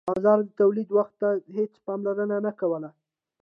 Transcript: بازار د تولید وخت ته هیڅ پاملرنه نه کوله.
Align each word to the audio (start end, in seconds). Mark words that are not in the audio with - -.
بازار 0.09 0.39
د 0.45 0.49
تولید 0.59 0.89
وخت 0.97 1.13
ته 1.21 1.29
هیڅ 1.57 1.73
پاملرنه 1.85 2.37
نه 2.45 2.51
کوله. 2.59 2.89